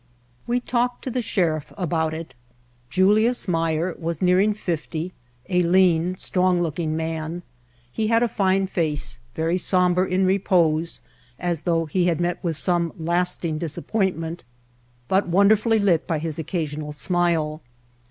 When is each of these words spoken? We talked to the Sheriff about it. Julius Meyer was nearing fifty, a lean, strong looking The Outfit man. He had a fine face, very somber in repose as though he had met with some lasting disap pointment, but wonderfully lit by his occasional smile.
We 0.47 0.59
talked 0.59 1.03
to 1.03 1.11
the 1.11 1.21
Sheriff 1.21 1.71
about 1.77 2.11
it. 2.11 2.33
Julius 2.89 3.47
Meyer 3.47 3.95
was 3.99 4.19
nearing 4.19 4.55
fifty, 4.55 5.13
a 5.47 5.61
lean, 5.61 6.15
strong 6.17 6.59
looking 6.59 6.97
The 6.97 7.03
Outfit 7.03 7.13
man. 7.21 7.43
He 7.91 8.07
had 8.07 8.23
a 8.23 8.27
fine 8.27 8.65
face, 8.65 9.19
very 9.35 9.59
somber 9.59 10.03
in 10.03 10.25
repose 10.25 11.01
as 11.37 11.59
though 11.69 11.85
he 11.85 12.05
had 12.07 12.19
met 12.19 12.43
with 12.43 12.57
some 12.57 12.93
lasting 12.97 13.59
disap 13.59 13.85
pointment, 13.85 14.39
but 15.07 15.27
wonderfully 15.27 15.77
lit 15.77 16.07
by 16.07 16.17
his 16.17 16.39
occasional 16.39 16.93
smile. 16.93 17.61